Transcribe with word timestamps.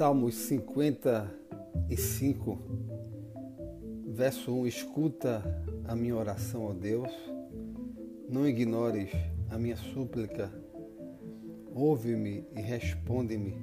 Salmos 0.00 0.34
55, 0.34 2.58
verso 4.06 4.50
1: 4.50 4.66
Escuta 4.66 5.44
a 5.86 5.94
minha 5.94 6.16
oração, 6.16 6.64
ó 6.64 6.72
Deus, 6.72 7.12
não 8.26 8.48
ignores 8.48 9.10
a 9.50 9.58
minha 9.58 9.76
súplica, 9.76 10.50
ouve-me 11.74 12.46
e 12.56 12.62
responde-me. 12.62 13.58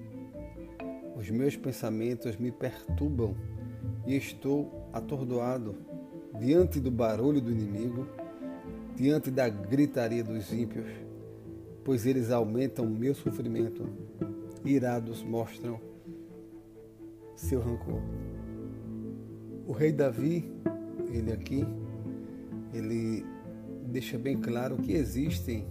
Os 1.15 1.27
meus 1.31 1.57
pensamentos 1.57 2.37
me 2.37 2.51
perturbam 2.51 3.35
e 4.05 4.15
estou 4.15 4.91
atordoado 4.93 5.75
diante 6.39 6.79
do 6.79 6.91
barulho 6.91 7.41
do 7.41 7.49
inimigo, 7.49 8.07
diante 8.95 9.31
da 9.31 9.49
gritaria 9.49 10.23
dos 10.23 10.53
ímpios, 10.53 10.91
pois 11.83 12.05
eles 12.05 12.29
aumentam 12.29 12.85
o 12.85 12.89
meu 12.91 13.15
sofrimento. 13.15 13.89
Irados 14.63 15.23
mostram 15.23 15.96
seu 17.37 17.61
rancor. 17.61 18.01
O 19.67 19.71
rei 19.71 19.91
Davi, 19.91 20.51
ele 21.11 21.31
aqui, 21.31 21.63
ele 22.73 23.23
deixa 23.85 24.17
bem 24.17 24.35
claro 24.35 24.77
que 24.77 24.91
existem 24.93 25.65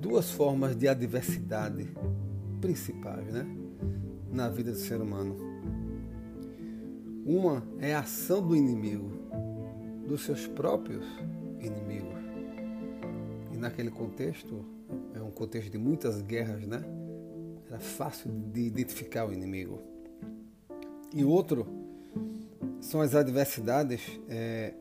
duas 0.00 0.30
formas 0.30 0.76
de 0.76 0.86
adversidade 0.86 1.88
principais, 2.60 3.26
né, 3.32 3.46
na 4.30 4.48
vida 4.48 4.70
do 4.70 4.78
ser 4.78 5.00
humano. 5.00 5.34
Uma 7.24 7.66
é 7.80 7.94
a 7.94 8.00
ação 8.00 8.46
do 8.46 8.54
inimigo, 8.54 9.10
dos 10.06 10.22
seus 10.24 10.46
próprios 10.46 11.04
inimigos. 11.60 12.14
E 13.52 13.56
naquele 13.56 13.90
contexto, 13.90 14.64
é 15.14 15.22
um 15.22 15.30
contexto 15.30 15.70
de 15.70 15.78
muitas 15.78 16.20
guerras, 16.20 16.66
né? 16.66 16.84
Era 17.68 17.80
fácil 17.80 18.30
de 18.30 18.60
identificar 18.60 19.26
o 19.26 19.32
inimigo. 19.32 19.95
E 21.16 21.24
outro 21.24 21.66
são 22.78 23.00
as 23.00 23.14
adversidades 23.14 24.20
é, 24.28 24.74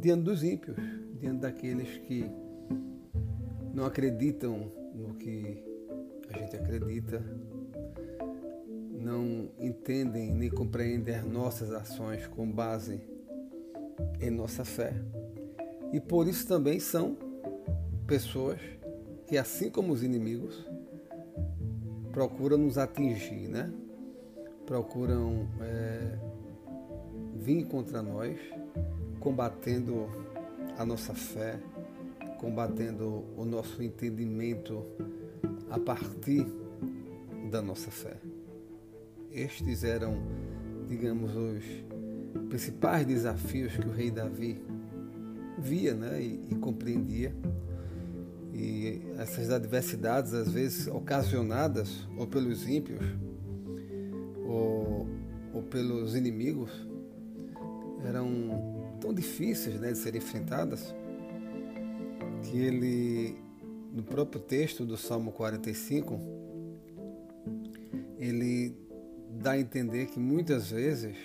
diante 0.00 0.22
dos 0.22 0.42
ímpios, 0.42 0.74
diante 1.20 1.40
daqueles 1.40 1.98
que 1.98 2.24
não 3.74 3.84
acreditam 3.84 4.72
no 4.94 5.12
que 5.16 5.62
a 6.30 6.38
gente 6.38 6.56
acredita, 6.56 7.22
não 8.90 9.50
entendem 9.60 10.32
nem 10.32 10.48
compreendem 10.48 11.14
as 11.14 11.26
nossas 11.26 11.70
ações 11.70 12.26
com 12.26 12.50
base 12.50 12.98
em 14.18 14.30
nossa 14.30 14.64
fé. 14.64 14.94
E 15.92 16.00
por 16.00 16.26
isso 16.26 16.48
também 16.48 16.80
são 16.80 17.18
pessoas 18.06 18.58
que, 19.26 19.36
assim 19.36 19.68
como 19.68 19.92
os 19.92 20.02
inimigos, 20.02 20.66
procuram 22.12 22.56
nos 22.56 22.78
atingir, 22.78 23.46
né? 23.46 23.70
Procuram 24.66 25.48
é, 25.60 26.18
vir 27.36 27.64
contra 27.64 28.02
nós, 28.02 28.38
combatendo 29.20 30.08
a 30.78 30.84
nossa 30.84 31.14
fé, 31.14 31.58
combatendo 32.38 33.24
o 33.36 33.44
nosso 33.44 33.82
entendimento 33.82 34.84
a 35.70 35.78
partir 35.78 36.46
da 37.50 37.62
nossa 37.62 37.90
fé. 37.90 38.16
Estes 39.30 39.84
eram, 39.84 40.16
digamos, 40.88 41.34
os 41.34 41.64
principais 42.48 43.06
desafios 43.06 43.76
que 43.76 43.86
o 43.86 43.92
rei 43.92 44.10
Davi 44.10 44.62
via 45.58 45.94
né, 45.94 46.20
e, 46.20 46.40
e 46.50 46.54
compreendia. 46.56 47.34
E 48.52 49.00
essas 49.18 49.50
adversidades, 49.50 50.34
às 50.34 50.50
vezes 50.50 50.86
ocasionadas 50.86 52.06
ou 52.18 52.26
pelos 52.26 52.68
ímpios, 52.68 53.00
ou, 54.52 55.06
ou 55.54 55.62
pelos 55.62 56.14
inimigos 56.14 56.70
eram 58.04 58.96
tão 59.00 59.12
difíceis 59.12 59.80
né, 59.80 59.92
de 59.92 59.98
serem 59.98 60.20
enfrentadas 60.20 60.94
que 62.42 62.58
ele, 62.58 63.36
no 63.92 64.02
próprio 64.02 64.40
texto 64.40 64.84
do 64.84 64.96
Salmo 64.96 65.32
45, 65.32 66.18
ele 68.18 68.76
dá 69.30 69.52
a 69.52 69.58
entender 69.58 70.06
que 70.06 70.18
muitas 70.18 70.70
vezes 70.70 71.16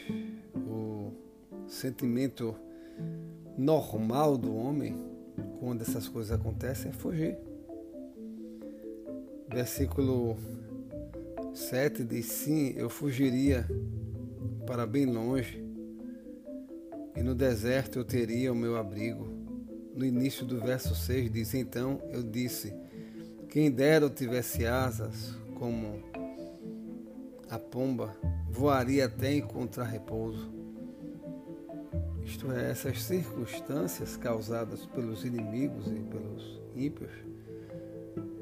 o 0.56 1.12
sentimento 1.68 2.56
normal 3.58 4.38
do 4.38 4.56
homem, 4.56 4.96
quando 5.60 5.82
essas 5.82 6.08
coisas 6.08 6.32
acontecem, 6.32 6.92
é 6.92 6.94
fugir. 6.94 7.38
Versículo 9.50 10.38
7 11.58 12.04
diz: 12.04 12.28
Sim, 12.28 12.74
eu 12.78 12.88
fugiria 12.88 13.68
para 14.66 14.86
bem 14.86 15.06
longe, 15.06 15.64
e 17.16 17.24
no 17.24 17.34
deserto 17.34 17.98
eu 17.98 18.06
teria 18.06 18.54
o 18.54 18.56
meu 18.56 18.78
abrigo. 18.78 19.28
No 19.96 20.06
início 20.06 20.46
do 20.46 20.60
verso 20.60 20.94
6 20.94 21.32
diz: 21.32 21.54
Então 21.56 22.00
eu 22.12 22.22
disse: 22.22 22.74
Quem 23.50 23.72
dera 23.72 24.06
eu 24.06 24.10
tivesse 24.10 24.68
asas 24.68 25.36
como 25.56 26.04
a 27.50 27.58
pomba, 27.58 28.16
voaria 28.50 29.06
até 29.06 29.34
encontrar 29.34 29.86
repouso. 29.86 30.52
Isto 32.24 32.52
é, 32.52 32.70
essas 32.70 33.02
circunstâncias 33.02 34.16
causadas 34.16 34.86
pelos 34.86 35.26
inimigos 35.26 35.88
e 35.88 36.02
pelos 36.02 36.62
ímpios 36.76 37.12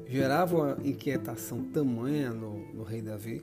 gerava 0.08 0.56
uma 0.56 0.78
inquietação 0.84 1.62
tamanha 1.64 2.32
no, 2.32 2.72
no 2.72 2.82
rei 2.82 3.02
Davi 3.02 3.42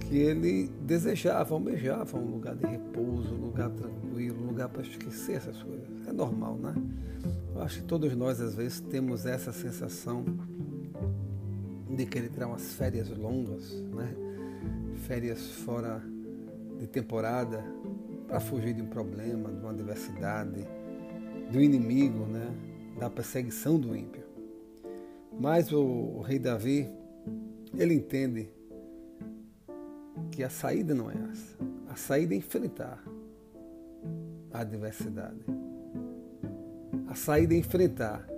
que 0.00 0.16
ele 0.16 0.68
desejava, 0.80 1.54
almejava 1.54 2.18
um 2.18 2.32
lugar 2.32 2.56
de 2.56 2.66
repouso, 2.66 3.32
um 3.34 3.46
lugar 3.46 3.70
tranquilo, 3.70 4.42
um 4.42 4.46
lugar 4.48 4.68
para 4.68 4.82
esquecer 4.82 5.36
essas 5.36 5.62
coisas. 5.62 5.86
É 6.06 6.12
normal, 6.12 6.56
né? 6.56 6.74
Eu 7.54 7.62
acho 7.62 7.80
que 7.80 7.86
todos 7.86 8.16
nós, 8.16 8.40
às 8.40 8.54
vezes, 8.54 8.80
temos 8.80 9.24
essa 9.24 9.52
sensação 9.52 10.24
de 11.88 12.06
querer 12.06 12.28
tirar 12.30 12.48
umas 12.48 12.72
férias 12.72 13.08
longas, 13.08 13.72
né? 13.94 14.12
Férias 15.06 15.46
fora 15.64 16.02
de 16.78 16.86
temporada, 16.88 17.64
para 18.26 18.40
fugir 18.40 18.74
de 18.74 18.82
um 18.82 18.86
problema, 18.86 19.50
de 19.50 19.60
uma 19.60 19.70
adversidade, 19.70 20.66
do 21.52 21.60
inimigo, 21.60 22.26
né? 22.26 22.52
Da 22.98 23.08
perseguição 23.08 23.78
do 23.78 23.94
ímpio. 23.94 24.29
Mas 25.40 25.72
o, 25.72 26.20
rei 26.20 26.38
Davi, 26.38 26.86
ele 27.74 27.94
entende 27.94 28.50
que 30.30 30.44
a 30.44 30.50
saída 30.50 30.94
não 30.94 31.10
é 31.10 31.14
essa. 31.14 31.56
A 31.88 31.96
saída 31.96 32.34
é 32.34 32.36
enfrentar 32.36 33.02
a 34.52 34.60
adversidade. 34.60 35.40
A 37.08 37.14
saída 37.14 37.54
é 37.54 37.56
enfrentar 37.56 38.28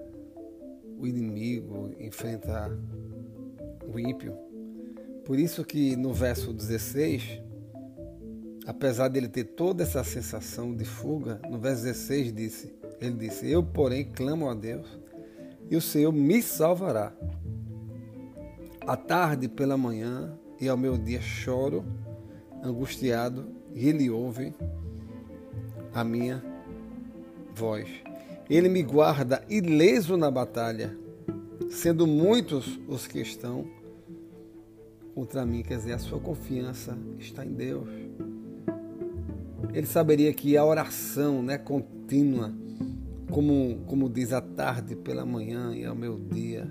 o 0.96 1.04
inimigo, 1.04 1.90
enfrentar 1.98 2.70
o 3.92 3.98
ímpio. 3.98 4.36
Por 5.24 5.40
isso 5.40 5.64
que 5.64 5.96
no 5.96 6.14
verso 6.14 6.52
16, 6.52 7.42
apesar 8.64 9.08
dele 9.08 9.26
ter 9.26 9.42
toda 9.42 9.82
essa 9.82 10.04
sensação 10.04 10.72
de 10.72 10.84
fuga, 10.84 11.40
no 11.50 11.58
verso 11.58 11.82
16 11.82 12.32
disse, 12.32 12.72
ele 13.00 13.16
disse: 13.16 13.50
"Eu, 13.50 13.64
porém, 13.64 14.04
clamo 14.04 14.48
a 14.48 14.54
Deus 14.54 15.01
e 15.72 15.76
o 15.76 15.80
Senhor 15.80 16.12
me 16.12 16.42
salvará. 16.42 17.14
À 18.86 18.94
tarde 18.94 19.48
pela 19.48 19.74
manhã 19.74 20.38
e 20.60 20.68
ao 20.68 20.76
meu 20.76 20.98
dia 20.98 21.22
choro, 21.22 21.82
angustiado, 22.62 23.48
e 23.74 23.88
ele 23.88 24.10
ouve 24.10 24.54
a 25.94 26.04
minha 26.04 26.44
voz. 27.54 27.88
Ele 28.50 28.68
me 28.68 28.82
guarda 28.82 29.42
ileso 29.48 30.14
na 30.18 30.30
batalha, 30.30 30.94
sendo 31.70 32.06
muitos 32.06 32.78
os 32.86 33.06
que 33.06 33.20
estão 33.20 33.64
contra 35.14 35.46
mim. 35.46 35.62
Quer 35.62 35.78
dizer, 35.78 35.94
a 35.94 35.98
sua 35.98 36.20
confiança 36.20 36.98
está 37.18 37.46
em 37.46 37.54
Deus. 37.54 37.88
Ele 39.72 39.86
saberia 39.86 40.34
que 40.34 40.54
a 40.54 40.66
oração 40.66 41.42
né, 41.42 41.56
contínua 41.56 42.52
como, 43.32 43.78
como 43.86 44.10
diz 44.10 44.32
a 44.32 44.42
tarde 44.42 44.94
pela 44.94 45.24
manhã 45.24 45.74
e 45.74 45.84
ao 45.84 45.96
meu 45.96 46.18
dia. 46.18 46.70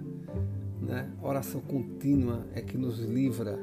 Né? 0.81 1.11
oração 1.21 1.61
contínua 1.61 2.45
é 2.55 2.61
que 2.61 2.75
nos 2.75 2.99
livra 2.99 3.59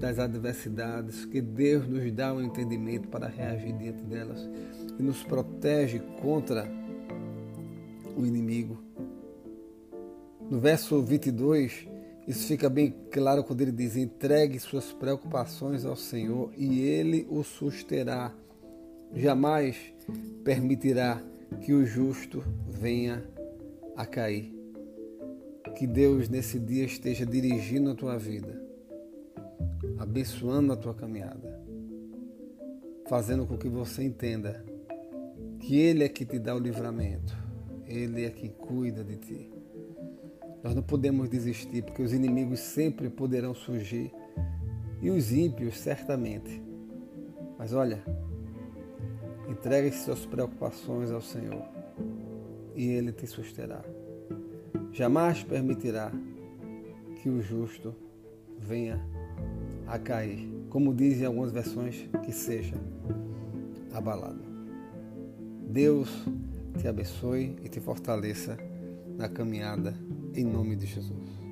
das 0.00 0.18
adversidades, 0.18 1.24
que 1.26 1.40
Deus 1.40 1.86
nos 1.86 2.10
dá 2.12 2.32
um 2.32 2.40
entendimento 2.40 3.08
para 3.08 3.28
reagir 3.28 3.72
diante 3.76 4.02
delas 4.04 4.48
e 4.98 5.02
nos 5.02 5.22
protege 5.22 5.98
contra 6.20 6.70
o 8.16 8.24
inimigo. 8.24 8.78
No 10.50 10.58
verso 10.58 11.02
22, 11.02 11.86
isso 12.26 12.46
fica 12.46 12.70
bem 12.70 12.94
claro 13.10 13.44
quando 13.44 13.60
ele 13.60 13.72
diz: 13.72 13.96
entregue 13.96 14.58
suas 14.58 14.92
preocupações 14.92 15.84
ao 15.84 15.96
Senhor 15.96 16.50
e 16.56 16.80
ele 16.80 17.26
o 17.30 17.42
susterá. 17.42 18.32
Jamais 19.14 19.76
permitirá 20.42 21.22
que 21.60 21.72
o 21.72 21.84
justo 21.86 22.44
venha 22.68 23.24
a 23.96 24.04
cair. 24.06 24.54
Que 25.76 25.86
Deus 25.86 26.28
nesse 26.28 26.58
dia 26.58 26.84
esteja 26.84 27.26
dirigindo 27.26 27.90
a 27.90 27.94
tua 27.94 28.18
vida. 28.18 28.62
abençoando 29.98 30.72
a 30.72 30.76
tua 30.76 30.94
caminhada, 30.94 31.60
fazendo 33.08 33.46
com 33.46 33.56
que 33.56 33.68
você 33.68 34.02
entenda 34.02 34.64
que 35.60 35.76
Ele 35.78 36.04
é 36.04 36.08
que 36.08 36.24
te 36.24 36.38
dá 36.38 36.54
o 36.54 36.58
livramento, 36.58 37.36
Ele 37.86 38.24
é 38.24 38.30
que 38.30 38.48
cuida 38.48 39.02
de 39.02 39.16
ti. 39.16 39.50
Nós 40.62 40.74
não 40.74 40.82
podemos 40.82 41.28
desistir, 41.28 41.82
porque 41.82 42.02
os 42.02 42.12
inimigos 42.12 42.60
sempre 42.60 43.08
poderão 43.08 43.54
surgir 43.54 44.12
e 45.00 45.10
os 45.10 45.32
ímpios 45.32 45.78
certamente. 45.78 46.62
Mas 47.58 47.72
olha, 47.72 48.02
entregue 49.48 49.92
suas 49.92 50.24
preocupações 50.26 51.10
ao 51.10 51.20
Senhor 51.20 51.62
e 52.74 52.88
Ele 52.88 53.12
te 53.12 53.26
susterá. 53.26 53.82
Jamais 54.92 55.42
permitirá 55.42 56.10
que 57.22 57.28
o 57.28 57.40
justo 57.40 57.94
venha 58.58 59.00
a 59.86 59.98
cair, 59.98 60.48
como 60.70 60.94
dizem 60.94 61.26
algumas 61.26 61.52
versões, 61.52 62.08
que 62.24 62.32
seja 62.32 62.76
abalado. 63.92 64.44
Deus 65.68 66.10
te 66.78 66.88
abençoe 66.88 67.56
e 67.62 67.68
te 67.68 67.80
fortaleça 67.80 68.56
na 69.16 69.28
caminhada 69.28 69.94
em 70.34 70.44
nome 70.44 70.76
de 70.76 70.86
Jesus. 70.86 71.45